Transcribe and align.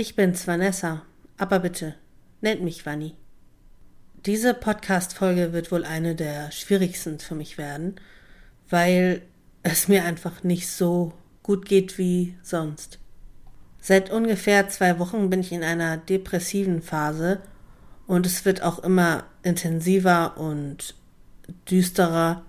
Ich 0.00 0.14
bin's, 0.14 0.46
Vanessa, 0.46 1.02
aber 1.38 1.58
bitte, 1.58 1.96
nennt 2.40 2.62
mich 2.62 2.86
Vanni. 2.86 3.14
Diese 4.26 4.54
Podcast-Folge 4.54 5.52
wird 5.52 5.72
wohl 5.72 5.84
eine 5.84 6.14
der 6.14 6.52
schwierigsten 6.52 7.18
für 7.18 7.34
mich 7.34 7.58
werden, 7.58 7.96
weil 8.70 9.22
es 9.64 9.88
mir 9.88 10.04
einfach 10.04 10.44
nicht 10.44 10.68
so 10.68 11.14
gut 11.42 11.64
geht 11.64 11.98
wie 11.98 12.36
sonst. 12.44 13.00
Seit 13.80 14.08
ungefähr 14.10 14.68
zwei 14.68 15.00
Wochen 15.00 15.30
bin 15.30 15.40
ich 15.40 15.50
in 15.50 15.64
einer 15.64 15.96
depressiven 15.96 16.80
Phase 16.80 17.40
und 18.06 18.24
es 18.24 18.44
wird 18.44 18.62
auch 18.62 18.78
immer 18.78 19.24
intensiver 19.42 20.36
und 20.36 20.94
düsterer. 21.68 22.44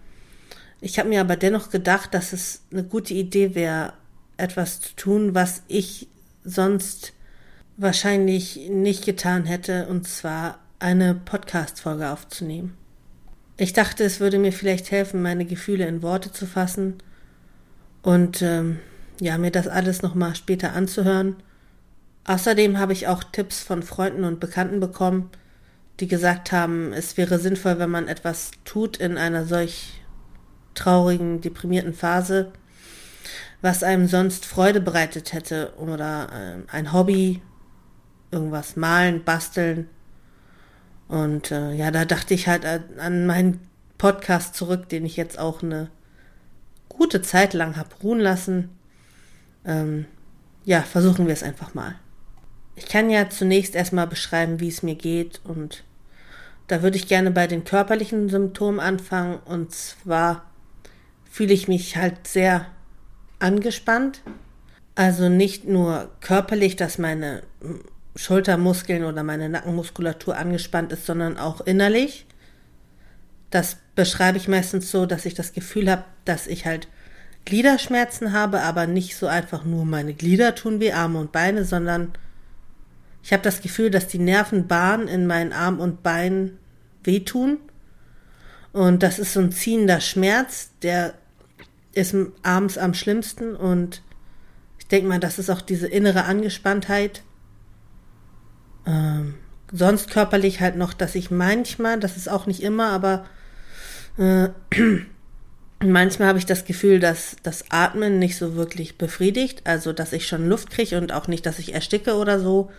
Ich 0.81 0.99
habe 0.99 1.09
mir 1.09 1.21
aber 1.21 1.35
dennoch 1.35 1.71
gedacht, 1.71 2.13
dass 2.13 2.31
es 2.31 2.61
eine 2.71 2.83
gute 2.83 3.15
Idee 3.15 3.55
wäre, 3.55 3.93
etwas 4.37 4.81
zu 4.81 4.95
tun, 4.95 5.33
was 5.33 5.63
ich 5.67 6.07
sonst 6.43 7.13
wahrscheinlich 7.79 8.69
nicht 8.69 9.05
getan 9.05 9.45
hätte, 9.45 9.87
und 9.87 10.07
zwar 10.07 10.59
eine 10.79 11.15
Podcast-Folge 11.15 12.09
aufzunehmen. 12.09 12.75
Ich 13.57 13.73
dachte, 13.73 14.03
es 14.03 14.19
würde 14.19 14.37
mir 14.37 14.51
vielleicht 14.51 14.91
helfen, 14.91 15.21
meine 15.21 15.45
Gefühle 15.45 15.87
in 15.87 16.01
Worte 16.01 16.31
zu 16.31 16.45
fassen 16.45 16.95
und 18.01 18.41
ähm, 18.41 18.79
ja, 19.21 19.37
mir 19.37 19.51
das 19.51 19.67
alles 19.67 20.01
nochmal 20.01 20.35
später 20.35 20.73
anzuhören. 20.73 21.37
Außerdem 22.25 22.77
habe 22.77 22.93
ich 22.93 23.07
auch 23.07 23.23
Tipps 23.23 23.61
von 23.61 23.81
Freunden 23.81 24.23
und 24.23 24.39
Bekannten 24.39 24.79
bekommen, 24.79 25.29
die 25.99 26.07
gesagt 26.07 26.51
haben, 26.51 26.93
es 26.93 27.17
wäre 27.17 27.39
sinnvoll, 27.39 27.79
wenn 27.79 27.89
man 27.89 28.07
etwas 28.07 28.51
tut 28.65 28.97
in 28.97 29.17
einer 29.17 29.45
solch 29.45 30.01
traurigen, 30.75 31.41
deprimierten 31.41 31.93
Phase, 31.93 32.51
was 33.61 33.83
einem 33.83 34.07
sonst 34.07 34.45
Freude 34.45 34.79
bereitet 34.79 35.33
hätte 35.33 35.73
oder 35.77 36.29
äh, 36.31 36.75
ein 36.75 36.93
Hobby, 36.93 37.41
irgendwas 38.31 38.75
malen, 38.75 39.23
basteln. 39.23 39.87
Und 41.07 41.51
äh, 41.51 41.73
ja, 41.73 41.91
da 41.91 42.05
dachte 42.05 42.33
ich 42.33 42.47
halt 42.47 42.65
an, 42.65 43.25
meinen 43.25 43.59
Podcast 43.97 44.55
zurück, 44.55 44.89
den 44.89 45.05
ich 45.05 45.17
jetzt 45.17 45.39
auch 45.39 45.63
eine 45.63 45.89
gute 46.87 47.21
Zeit 47.21 47.53
lang 47.53 47.75
habe 47.77 47.89
ruhen 48.03 48.19
lassen. 48.19 48.69
Ähm, 49.65 50.05
ja, 50.65 50.81
versuchen 50.81 51.25
wir 51.25 51.33
es 51.33 51.43
einfach 51.43 51.73
mal. 51.73 51.95
Ich 52.75 52.87
kann 52.87 53.09
ja 53.09 53.29
zunächst 53.29 53.75
erstmal 53.75 54.07
beschreiben, 54.07 54.59
wie 54.59 54.67
es 54.67 54.83
mir 54.83 54.95
geht 54.95 55.41
und 55.43 55.83
da 56.67 56.83
würde 56.83 56.97
ich 56.97 57.07
gerne 57.07 57.31
bei 57.31 57.47
den 57.47 57.63
körperlichen 57.63 58.29
Symptomen 58.29 58.79
anfangen 58.79 59.39
und 59.45 59.73
zwar 59.73 60.45
fühle 61.29 61.53
ich 61.53 61.67
mich 61.67 61.97
halt 61.97 62.27
sehr 62.27 62.67
angespannt. 63.39 64.21
Also 64.95 65.29
nicht 65.29 65.67
nur 65.67 66.11
körperlich, 66.21 66.75
dass 66.75 66.97
meine 66.97 67.41
Schultermuskeln 68.15 69.03
oder 69.03 69.23
meine 69.23 69.49
Nackenmuskulatur 69.49 70.37
angespannt 70.37 70.91
ist, 70.91 71.05
sondern 71.05 71.37
auch 71.37 71.61
innerlich. 71.61 72.25
Das 73.49 73.77
beschreibe 73.95 74.37
ich 74.37 74.47
meistens 74.47 74.91
so, 74.91 75.05
dass 75.05 75.25
ich 75.25 75.33
das 75.33 75.53
Gefühl 75.53 75.89
habe, 75.89 76.03
dass 76.25 76.47
ich 76.47 76.65
halt 76.65 76.87
Gliederschmerzen 77.45 78.33
habe, 78.33 78.61
aber 78.61 78.87
nicht 78.87 79.15
so 79.15 79.27
einfach 79.27 79.63
nur 79.63 79.85
meine 79.85 80.13
Glieder 80.13 80.55
tun 80.55 80.79
wie 80.79 80.93
Arme 80.93 81.19
und 81.19 81.31
Beine, 81.31 81.65
sondern 81.65 82.11
ich 83.23 83.33
habe 83.33 83.43
das 83.43 83.61
Gefühl, 83.61 83.89
dass 83.89 84.07
die 84.07 84.19
Nervenbahnen 84.19 85.07
in 85.07 85.27
meinen 85.27 85.53
Armen 85.53 85.79
und 85.79 86.03
Beinen 86.03 86.57
wehtun. 87.03 87.57
Und 88.71 89.03
das 89.03 89.19
ist 89.19 89.33
so 89.33 89.39
ein 89.39 89.51
ziehender 89.51 89.99
Schmerz, 89.99 90.69
der 90.83 91.15
ist 91.93 92.15
abends 92.43 92.77
am 92.77 92.93
schlimmsten 92.93 93.55
und 93.55 94.01
ich 94.77 94.87
denke 94.87 95.07
mal, 95.07 95.19
das 95.19 95.39
ist 95.39 95.49
auch 95.49 95.61
diese 95.61 95.87
innere 95.87 96.25
Angespanntheit. 96.25 97.23
Ähm, 98.89 99.35
sonst 99.71 100.09
körperlich 100.09 100.61
halt 100.61 100.75
noch, 100.75 100.93
dass 100.93 101.15
ich 101.15 101.31
manchmal, 101.31 101.99
das 101.99 102.17
ist 102.17 102.29
auch 102.29 102.47
nicht 102.47 102.63
immer, 102.63 102.89
aber 102.89 103.25
äh, 104.17 104.49
manchmal 105.85 106.29
habe 106.29 106.39
ich 106.39 106.45
das 106.45 106.65
Gefühl, 106.65 106.99
dass 106.99 107.35
das 107.43 107.65
Atmen 107.69 108.19
nicht 108.19 108.35
so 108.35 108.55
wirklich 108.55 108.97
befriedigt, 108.97 109.61
also 109.65 109.93
dass 109.93 110.11
ich 110.11 110.27
schon 110.27 110.49
Luft 110.49 110.71
kriege 110.71 110.97
und 110.97 111.13
auch 111.13 111.27
nicht, 111.27 111.45
dass 111.45 111.59
ich 111.59 111.73
ersticke 111.73 112.15
oder 112.15 112.39
so. 112.39 112.71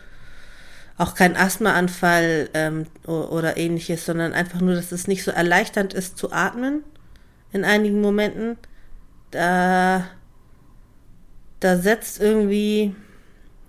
Auch 0.98 1.14
kein 1.14 1.34
Asthmaanfall 1.34 2.50
ähm, 2.52 2.86
oder 3.06 3.56
ähnliches, 3.56 4.04
sondern 4.04 4.34
einfach 4.34 4.60
nur, 4.60 4.74
dass 4.74 4.92
es 4.92 5.08
nicht 5.08 5.24
so 5.24 5.30
erleichternd 5.30 5.94
ist 5.94 6.18
zu 6.18 6.30
atmen 6.30 6.82
in 7.52 7.64
einigen 7.64 8.02
Momenten 8.02 8.58
da, 9.30 10.08
da 11.60 11.78
setzt 11.78 12.20
irgendwie 12.20 12.94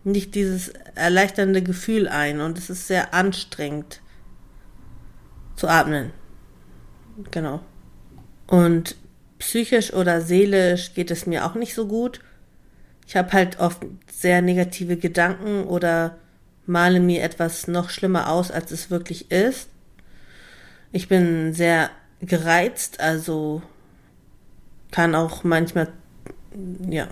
nicht 0.04 0.36
dieses 0.36 0.70
erleichternde 0.96 1.62
Gefühl 1.62 2.08
ein 2.08 2.42
und 2.42 2.58
es 2.58 2.70
ist 2.70 2.88
sehr 2.88 3.14
anstrengend 3.14 4.02
zu 5.56 5.68
atmen. 5.68 6.12
Genau. 7.30 7.62
Und 8.48 8.96
psychisch 9.40 9.94
oder 9.94 10.22
seelisch 10.22 10.94
geht 10.94 11.12
es 11.12 11.26
mir 11.26 11.46
auch 11.46 11.56
nicht 11.56 11.74
so 11.74 11.88
gut. 11.88 12.20
Ich 13.08 13.16
habe 13.16 13.32
halt 13.34 13.60
oft 13.60 13.86
sehr 14.12 14.42
negative 14.42 14.98
Gedanken 14.98 15.66
oder 15.66 16.18
male 16.66 17.00
mir 17.00 17.24
etwas 17.24 17.68
noch 17.68 17.90
schlimmer 17.90 18.30
aus, 18.30 18.52
als 18.52 18.72
es 18.72 18.90
wirklich 18.90 19.32
ist. 19.32 19.70
Ich 20.92 21.08
bin 21.08 21.54
sehr 21.54 21.90
gereizt, 22.22 23.00
also 23.00 23.62
kann 24.92 25.16
auch 25.16 25.44
manchmal 25.44 25.92
ja 26.90 27.08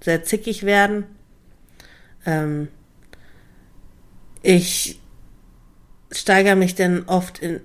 sehr 0.00 0.24
zickig 0.24 0.64
werden. 0.64 1.04
Ähm, 2.26 2.68
ich 4.42 5.00
steigere 6.10 6.56
mich 6.56 6.74
dann 6.74 7.04
oft 7.06 7.38
in, 7.38 7.60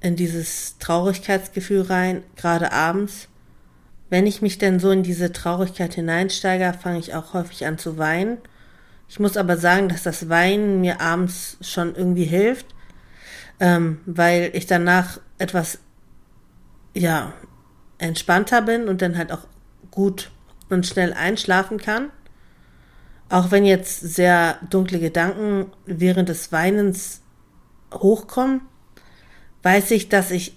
in 0.00 0.16
dieses 0.16 0.78
Traurigkeitsgefühl 0.78 1.82
rein, 1.82 2.22
gerade 2.36 2.72
abends. 2.72 3.28
Wenn 4.08 4.26
ich 4.26 4.40
mich 4.40 4.58
denn 4.58 4.78
so 4.78 4.90
in 4.90 5.02
diese 5.02 5.32
Traurigkeit 5.32 5.94
hineinsteige, 5.94 6.72
fange 6.80 6.98
ich 6.98 7.14
auch 7.14 7.34
häufig 7.34 7.66
an 7.66 7.78
zu 7.78 7.98
weinen. 7.98 8.38
Ich 9.08 9.18
muss 9.20 9.36
aber 9.36 9.56
sagen, 9.56 9.88
dass 9.88 10.02
das 10.02 10.28
Weinen 10.28 10.80
mir 10.80 11.00
abends 11.00 11.56
schon 11.60 11.94
irgendwie 11.94 12.24
hilft, 12.24 12.66
ähm, 13.60 14.00
weil 14.06 14.50
ich 14.52 14.66
danach 14.66 15.20
etwas, 15.38 15.78
ja, 16.94 17.32
entspannter 17.98 18.62
bin 18.62 18.88
und 18.88 19.02
dann 19.02 19.16
halt 19.16 19.32
auch 19.32 19.46
gut 19.90 20.30
und 20.68 20.86
schnell 20.86 21.12
einschlafen 21.12 21.78
kann. 21.78 22.10
Auch 23.28 23.50
wenn 23.50 23.64
jetzt 23.64 24.00
sehr 24.00 24.58
dunkle 24.70 25.00
Gedanken 25.00 25.72
während 25.84 26.28
des 26.28 26.52
Weinens 26.52 27.22
hochkommen, 27.92 28.60
weiß 29.62 29.90
ich, 29.90 30.08
dass 30.08 30.30
ich 30.30 30.56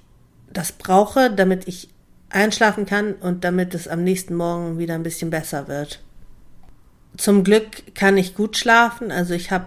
das 0.51 0.71
brauche, 0.71 1.31
damit 1.31 1.67
ich 1.67 1.89
einschlafen 2.29 2.85
kann 2.85 3.13
und 3.13 3.43
damit 3.43 3.73
es 3.73 3.87
am 3.87 4.03
nächsten 4.03 4.35
Morgen 4.35 4.77
wieder 4.77 4.95
ein 4.95 5.03
bisschen 5.03 5.31
besser 5.31 5.67
wird. 5.67 6.01
Zum 7.17 7.43
Glück 7.43 7.95
kann 7.95 8.17
ich 8.17 8.35
gut 8.35 8.55
schlafen, 8.55 9.11
also 9.11 9.33
ich 9.33 9.49
habe 9.51 9.65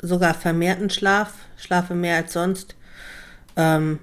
sogar 0.00 0.34
vermehrten 0.34 0.90
Schlaf, 0.90 1.34
schlafe 1.56 1.94
mehr 1.94 2.16
als 2.16 2.32
sonst. 2.32 2.76
Ähm, 3.56 3.98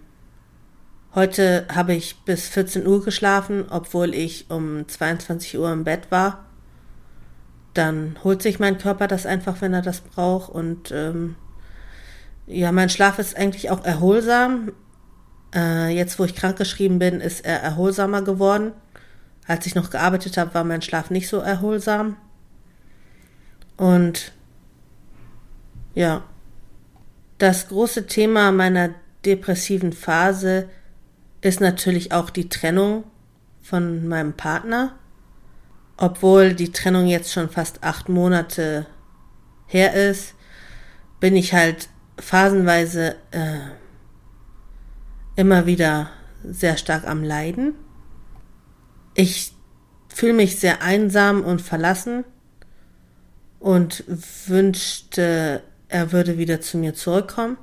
Heute 1.16 1.66
habe 1.74 1.94
ich 1.94 2.18
bis 2.26 2.50
14 2.50 2.86
Uhr 2.86 3.02
geschlafen, 3.02 3.68
obwohl 3.70 4.14
ich 4.14 4.48
um 4.50 4.86
22 4.86 5.58
Uhr 5.58 5.72
im 5.72 5.86
Bett 5.86 6.12
war. 6.12 6.44
Dann 7.76 8.18
holt 8.24 8.42
sich 8.42 8.60
mein 8.60 8.80
Körper 8.80 9.08
das 9.08 9.28
einfach, 9.28 9.62
wenn 9.62 9.74
er 9.74 9.84
das 9.84 10.02
braucht. 10.02 10.50
Und 10.50 10.92
ähm, 10.92 11.36
ja, 12.48 12.72
mein 12.72 12.90
Schlaf 12.90 13.20
ist 13.20 13.38
eigentlich 13.38 13.70
auch 13.70 13.86
erholsam. 13.86 14.72
Äh, 15.54 15.90
jetzt, 15.90 16.18
wo 16.18 16.24
ich 16.24 16.36
krankgeschrieben 16.36 16.98
bin, 16.98 17.22
ist 17.22 17.46
er 17.46 17.62
erholsamer 17.62 18.24
geworden. 18.24 18.72
Als 19.46 19.68
ich 19.68 19.76
noch 19.76 19.92
gearbeitet 19.92 20.38
habe, 20.38 20.54
war 20.56 20.64
mein 20.64 20.82
Schlaf 20.82 21.12
nicht 21.12 21.28
so 21.28 21.38
erholsam. 21.38 22.18
Und 23.78 24.32
ja, 25.94 26.24
das 27.38 27.68
große 27.68 28.08
Thema 28.08 28.52
meiner 28.52 28.92
depressiven 29.26 29.92
Phase 29.92 30.70
ist 31.42 31.60
natürlich 31.60 32.12
auch 32.14 32.30
die 32.30 32.48
Trennung 32.50 33.04
von 33.62 34.08
meinem 34.08 34.34
Partner. 34.34 34.94
Obwohl 35.98 36.54
die 36.54 36.72
Trennung 36.72 37.08
jetzt 37.08 37.32
schon 37.32 37.50
fast 37.50 37.84
acht 37.84 38.10
Monate 38.10 38.86
her 39.68 39.94
ist, 39.94 40.34
bin 41.20 41.36
ich 41.36 41.54
halt 41.54 41.90
phasenweise 42.20 43.16
äh, 43.32 43.60
immer 45.36 45.66
wieder 45.66 46.10
sehr 46.44 46.78
stark 46.78 47.08
am 47.08 47.24
Leiden. 47.24 47.74
Ich 49.14 49.54
fühle 50.10 50.34
mich 50.34 50.60
sehr 50.60 50.82
einsam 50.82 51.42
und 51.44 51.62
verlassen 51.62 52.26
und 53.60 54.04
wünschte, 54.48 55.64
er 55.88 56.12
würde 56.12 56.38
wieder 56.38 56.62
zu 56.62 56.78
mir 56.78 56.94
zurückkommen 56.94 57.58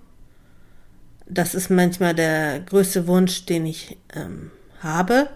das 1.33 1.55
ist 1.55 1.71
manchmal 1.71 2.15
der 2.15 2.61
größte 2.61 3.07
Wunsch, 3.07 3.47
den 3.47 3.67
ich 3.67 3.97
ähm, 4.15 4.51
habe. 4.81 5.29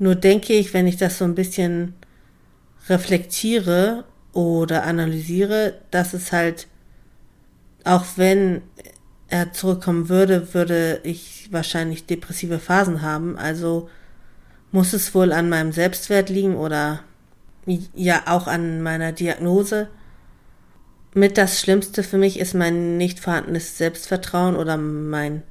Nur 0.00 0.16
denke 0.16 0.54
ich, 0.54 0.74
wenn 0.74 0.88
ich 0.88 0.96
das 0.96 1.18
so 1.18 1.24
ein 1.24 1.36
bisschen 1.36 1.94
reflektiere, 2.88 4.04
oder 4.32 4.84
analysiere, 4.84 5.74
dass 5.90 6.14
es 6.14 6.32
halt, 6.32 6.66
auch 7.84 8.04
wenn 8.16 8.62
er 9.28 9.52
zurückkommen 9.52 10.08
würde, 10.08 10.54
würde 10.54 11.00
ich 11.02 11.48
wahrscheinlich 11.50 12.06
depressive 12.06 12.58
Phasen 12.58 13.02
haben. 13.02 13.38
Also 13.38 13.88
muss 14.72 14.92
es 14.92 15.14
wohl 15.14 15.32
an 15.32 15.48
meinem 15.48 15.72
Selbstwert 15.72 16.28
liegen 16.28 16.56
oder 16.56 17.00
ja 17.94 18.22
auch 18.26 18.46
an 18.46 18.82
meiner 18.82 19.12
Diagnose. 19.12 19.88
Mit 21.14 21.38
das 21.38 21.60
Schlimmste 21.60 22.02
für 22.02 22.18
mich 22.18 22.38
ist 22.38 22.54
mein 22.54 22.96
nicht 22.96 23.20
vorhandenes 23.20 23.78
Selbstvertrauen 23.78 24.56
oder 24.56 24.76
mein 24.76 25.42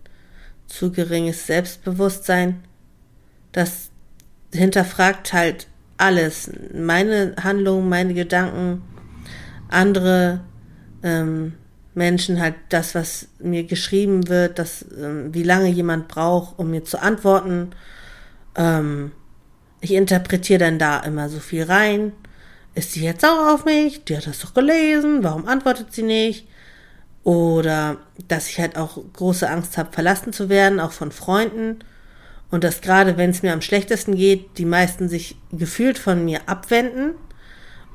zu 0.68 0.92
geringes 0.92 1.48
Selbstbewusstsein. 1.48 2.64
Das 3.52 3.89
hinterfragt 4.54 5.34
halt 5.34 5.68
alles. 5.98 6.52
Meine 6.74 7.36
Handlungen, 7.42 7.90
meine 7.90 8.14
Gedanken, 8.14 8.82
andere 9.68 10.42
ähm, 11.04 11.54
Menschen 11.94 12.40
halt 12.40 12.56
das, 12.70 12.96
was 12.96 13.28
mir 13.40 13.64
geschrieben 13.64 14.28
wird, 14.28 14.60
das, 14.60 14.86
ähm, 14.98 15.34
wie 15.34 15.44
lange 15.44 15.70
jemand 15.70 16.08
braucht, 16.08 16.58
um 16.58 16.72
mir 16.72 16.84
zu 16.84 17.02
antworten. 17.02 17.72
Ähm, 18.56 19.12
ich 19.82 19.94
interpretiere 19.94 20.60
dann 20.60 20.80
da 20.80 21.00
immer 21.00 21.30
so 21.30 21.40
viel 21.40 21.64
rein 21.64 22.14
ist 22.80 22.94
sie 22.94 23.04
jetzt 23.04 23.22
sauer 23.22 23.54
auf 23.54 23.66
mich? 23.66 24.06
Die 24.06 24.16
hat 24.16 24.28
das 24.28 24.40
doch 24.40 24.54
gelesen. 24.54 25.24
Warum 25.24 25.48
antwortet 25.48 25.94
sie 25.94 26.04
nicht? 26.04 26.48
Oder 27.24 27.98
dass 28.28 28.48
ich 28.48 28.60
halt 28.60 28.78
auch 28.78 28.98
große 29.14 29.50
Angst 29.50 29.78
habe, 29.78 29.92
verlassen 29.92 30.34
zu 30.34 30.50
werden, 30.50 30.80
auch 30.80 30.92
von 30.92 31.12
Freunden. 31.12 31.80
Und 32.52 32.64
dass 32.64 32.82
gerade, 32.82 33.18
wenn 33.18 33.30
es 33.30 33.44
mir 33.44 33.54
am 33.54 33.62
schlechtesten 33.62 34.16
geht, 34.16 34.58
die 34.58 34.66
meisten 34.66 35.08
sich 35.08 35.36
gefühlt 35.52 35.98
von 35.98 36.26
mir 36.26 36.42
abwenden. 36.48 37.14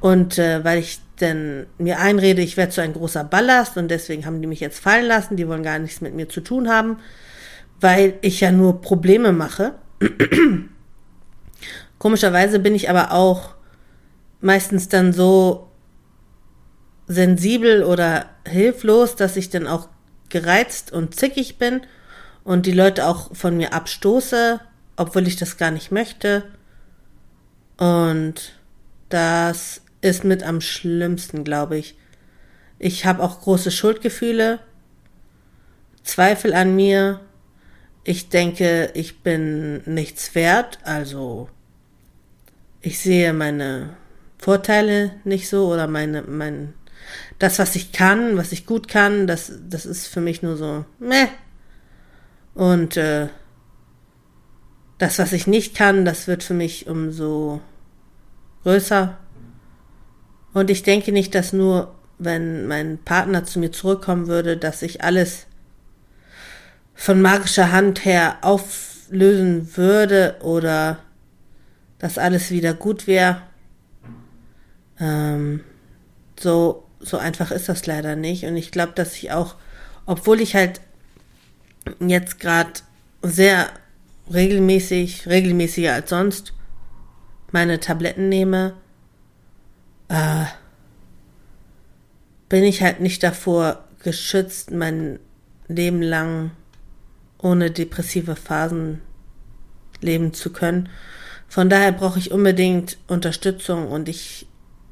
Und 0.01 0.39
äh, 0.39 0.62
weil 0.65 0.79
ich 0.79 1.01
denn 1.21 1.67
mir 1.79 1.99
einrede, 1.99 2.43
ich 2.43 2.56
werde 2.56 2.73
so 2.73 2.81
ein 2.81 2.93
großer 2.93 3.25
Ballast 3.25 3.77
und 3.77 3.89
deswegen 3.89 4.27
haben 4.27 4.41
die 4.41 4.47
mich 4.47 4.61
jetzt 4.61 4.81
fallen 4.81 5.06
lassen, 5.06 5.37
die 5.37 5.49
wollen 5.49 5.62
gar 5.62 5.79
nichts 5.79 6.01
mit 6.01 6.15
mir 6.15 6.29
zu 6.29 6.41
tun 6.41 6.69
haben, 6.69 6.99
weil 7.81 8.15
ich 8.21 8.41
ja 8.41 8.51
nur 8.51 8.81
Probleme 8.81 9.33
mache. 9.33 9.75
Komischerweise 11.99 12.59
bin 12.59 12.75
ich 12.75 12.91
aber 12.91 13.12
auch 13.12 13.55
meistens 14.41 14.89
dann 14.89 15.12
so 15.12 15.71
sensibel 17.06 17.85
oder 17.85 18.27
hilflos, 18.47 19.17
dass 19.17 19.37
ich 19.37 19.51
dann 19.51 19.67
auch 19.67 19.89
gereizt 20.29 20.93
und 20.93 21.15
zickig 21.15 21.59
bin 21.59 21.83
und 22.44 22.67
die 22.67 22.73
Leute 22.73 23.06
auch 23.06 23.35
von 23.35 23.56
mir 23.56 23.73
abstoße, 23.73 24.61
obwohl 24.96 25.26
ich 25.26 25.37
das 25.37 25.56
gar 25.56 25.70
nicht 25.70 25.91
möchte. 25.91 26.44
Und 27.76 28.52
das 29.08 29.81
ist 30.02 30.25
mit 30.25 30.43
am 30.43 30.61
schlimmsten, 30.61 31.43
glaube 31.43 31.79
ich. 31.79 31.96
Ich 32.79 33.06
habe 33.06 33.23
auch 33.23 33.41
große 33.41 33.70
Schuldgefühle, 33.70 34.61
Zweifel 36.02 36.52
an 36.52 36.76
mir. 36.76 37.20
Ich 38.05 38.29
denke, 38.29 38.91
ich 38.93 39.23
bin 39.23 39.81
nichts 39.87 40.35
wert, 40.35 40.79
also 40.85 41.49
ich 42.82 43.00
sehe 43.00 43.32
meine 43.32 43.96
Vorteile 44.37 45.12
nicht 45.25 45.49
so 45.49 45.73
oder 45.73 45.87
meine, 45.87 46.20
mein, 46.20 46.75
das, 47.38 47.58
was 47.58 47.75
ich 47.76 47.93
kann, 47.93 48.37
was 48.37 48.52
ich 48.52 48.67
gut 48.67 48.88
kann, 48.88 49.26
das, 49.26 49.52
das 49.70 49.87
ist 49.87 50.06
für 50.06 50.20
mich 50.20 50.43
nur 50.43 50.58
so, 50.58 50.85
meh. 50.99 51.29
Und 52.55 52.97
äh, 52.97 53.29
das, 54.99 55.19
was 55.19 55.33
ich 55.33 55.47
nicht 55.47 55.75
kann, 55.75 56.05
das 56.05 56.29
wird 56.29 56.43
für 56.43 56.55
mich 56.55 56.87
umso 56.87 57.61
größer. 58.62 59.19
Und 60.53 60.71
ich 60.71 60.85
denke 60.85 61.12
nicht, 61.12 61.35
dass 61.35 61.53
nur, 61.53 61.95
wenn 62.19 62.67
mein 62.67 62.99
Partner 62.99 63.45
zu 63.45 63.59
mir 63.59 63.73
zurückkommen 63.73 64.29
würde, 64.29 64.56
dass 64.56 64.83
ich 64.83 65.03
alles 65.03 65.47
von 66.95 67.21
magischer 67.21 67.73
Hand 67.73 68.05
her 68.05 68.39
auflösen 68.43 69.77
würde 69.77 70.37
oder 70.41 71.01
dass 71.99 72.19
alles 72.19 72.51
wieder 72.51 72.73
gut 72.73 73.09
wäre. 73.09 73.43
Ähm, 75.01 75.65
so, 76.39 76.87
so 77.01 77.19
einfach 77.19 77.51
ist 77.51 77.69
das 77.69 77.87
leider 77.87 78.15
nicht. 78.15 78.45
Und 78.45 78.56
ich 78.56 78.71
glaube, 78.71 78.93
dass 78.95 79.15
ich 79.17 79.33
auch, 79.33 79.56
obwohl 80.06 80.41
ich 80.41 80.55
halt 80.55 80.81
jetzt 82.00 82.40
gerade 82.40 82.72
sehr 83.22 83.69
regelmäßig, 84.32 85.26
regelmäßiger 85.26 85.92
als 85.92 86.10
sonst, 86.10 86.52
meine 87.52 87.81
Tabletten 87.81 88.28
nehme, 88.28 88.75
äh, 90.08 90.44
bin 92.48 92.64
ich 92.64 92.82
halt 92.82 93.00
nicht 93.00 93.22
davor 93.22 93.84
geschützt, 94.02 94.70
mein 94.70 95.19
Leben 95.69 96.02
lang 96.02 96.50
ohne 97.38 97.70
depressive 97.70 98.36
Phasen 98.36 99.00
leben 100.00 100.32
zu 100.34 100.52
können. 100.52 100.88
Von 101.48 101.70
daher 101.70 101.92
brauche 101.92 102.19
ich 102.19 102.32
unbedingt 102.32 102.98
Unterstützung 103.06 103.88
und 103.88 104.08
ich 104.08 104.46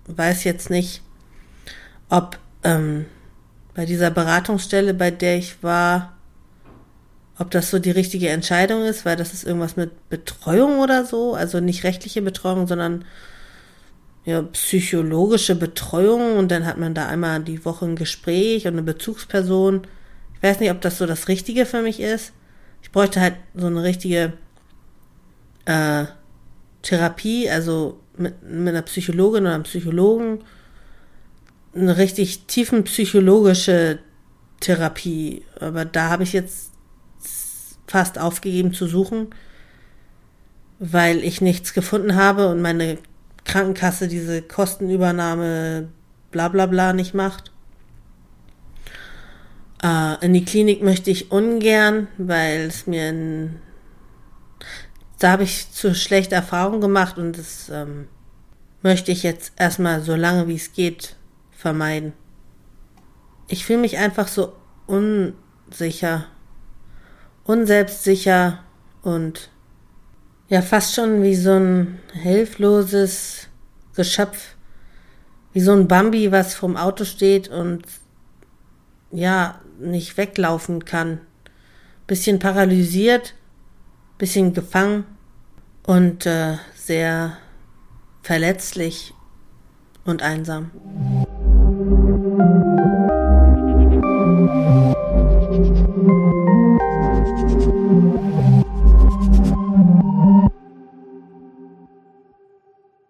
weiß 0.06 0.44
jetzt 0.44 0.70
nicht, 0.70 1.02
ob 2.08 2.38
ähm, 2.62 3.06
bei 3.74 3.86
dieser 3.86 4.10
Beratungsstelle, 4.10 4.94
bei 4.94 5.10
der 5.10 5.36
ich 5.36 5.62
war, 5.62 6.12
ob 7.38 7.50
das 7.50 7.70
so 7.70 7.79
die 7.79 7.90
richtige 7.90 8.29
Entscheidung 8.29 8.84
ist, 8.84 9.05
weil 9.05 9.17
das 9.17 9.32
ist 9.32 9.44
irgendwas 9.44 9.76
mit 9.76 10.08
Betreuung 10.08 10.81
oder 10.81 11.05
so, 11.05 11.34
also 11.34 11.61
nicht 11.61 11.84
rechtliche 11.84 12.23
Betreuung, 12.23 12.67
sondern 12.67 13.05
ja, 14.25 14.43
psychologische 14.43 15.56
Betreuung 15.56 16.37
und 16.37 16.50
dann 16.50 16.67
hat 16.67 16.79
man 16.79 16.94
da 16.94 17.08
einmal 17.08 17.43
die 17.43 17.64
Woche 17.64 17.87
ein 17.87 17.96
Gespräch 17.96 18.67
und 18.67 18.75
eine 18.75 18.82
Bezugsperson. 18.82 19.82
Ich 20.34 20.43
weiß 20.43 20.61
nicht, 20.61 20.70
ob 20.70 20.81
das 20.81 20.99
so 20.99 21.06
das 21.06 21.29
Richtige 21.29 21.67
für 21.67 21.82
mich 21.82 22.00
ist. 22.00 22.32
Ich 22.82 22.93
bräuchte 22.93 23.20
halt 23.20 23.35
so 23.55 23.67
eine 23.67 23.82
richtige 23.82 24.35
äh, 25.64 26.05
Therapie, 26.82 27.49
also 27.50 27.99
mit, 28.17 28.43
mit 28.43 28.69
einer 28.69 28.82
Psychologin 28.82 29.43
oder 29.44 29.55
einem 29.55 29.64
Psychologen 29.64 30.40
eine 31.75 31.96
richtig 31.96 32.46
tiefen 32.46 32.85
psychologische 32.85 33.99
Therapie. 34.61 35.44
Aber 35.58 35.85
da 35.85 36.11
habe 36.11 36.23
ich 36.23 36.32
jetzt 36.32 36.71
fast 37.92 38.18
aufgegeben 38.18 38.72
zu 38.72 38.87
suchen, 38.87 39.28
weil 40.78 41.22
ich 41.22 41.42
nichts 41.42 41.75
gefunden 41.75 42.16
habe 42.16 42.49
und 42.49 42.62
meine 42.62 42.96
Krankenkasse 43.44 44.08
diese 44.08 44.40
Kostenübernahme 44.40 45.88
bla 46.30 46.49
bla 46.49 46.64
bla 46.64 46.94
nicht 46.94 47.12
macht. 47.12 47.52
Äh, 49.82 50.25
in 50.25 50.32
die 50.32 50.44
Klinik 50.44 50.82
möchte 50.82 51.11
ich 51.11 51.30
ungern, 51.30 52.08
weil 52.16 52.62
es 52.62 52.87
mir 52.87 53.08
ein 53.08 53.61
da 55.18 55.30
habe 55.30 55.44
ich 55.44 55.70
zu 55.70 55.94
schlechte 55.94 56.34
Erfahrungen 56.34 56.80
gemacht 56.80 57.18
und 57.18 57.38
das 57.38 57.68
ähm, 57.68 58.08
möchte 58.82 59.12
ich 59.12 59.22
jetzt 59.22 59.52
erstmal 59.56 60.02
so 60.02 60.16
lange 60.16 60.49
wie 60.49 60.56
es 60.56 60.72
geht 60.72 61.14
vermeiden. 61.52 62.14
Ich 63.46 63.64
fühle 63.66 63.80
mich 63.80 63.99
einfach 63.99 64.26
so 64.26 64.54
unsicher, 64.87 66.26
unselbstsicher 67.44 68.61
und 69.02 69.50
ja 70.49 70.62
fast 70.62 70.94
schon 70.94 71.22
wie 71.22 71.34
so 71.34 71.52
ein 71.52 71.99
hilfloses 72.12 73.49
Geschöpf, 73.94 74.54
wie 75.52 75.61
so 75.61 75.72
ein 75.72 75.88
Bambi, 75.88 76.32
was 76.32 76.54
vom 76.54 76.76
Auto 76.76 77.04
steht 77.04 77.49
und 77.49 77.82
ja 79.11 79.61
nicht 79.78 80.16
weglaufen 80.16 80.84
kann. 80.84 81.20
Bisschen 82.06 82.38
paralysiert 82.38 83.34
bisschen 84.22 84.54
gefangen 84.54 85.04
und 85.82 86.26
äh, 86.26 86.56
sehr 86.76 87.38
verletzlich 88.22 89.12
und 90.04 90.22
einsam. 90.22 90.70